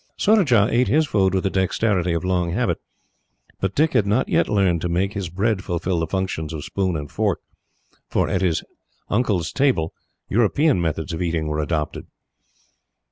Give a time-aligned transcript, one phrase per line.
[0.17, 2.79] Surajah ate his food with the dexterity of long habit,
[3.59, 6.97] but Dick had not yet learned to make his bread fulfil the functions of spoon
[6.97, 7.39] and fork,
[8.09, 8.63] for at his
[9.09, 9.93] uncle's table
[10.27, 12.07] European methods of eating were adopted.